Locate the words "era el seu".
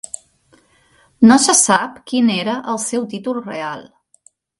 2.37-3.05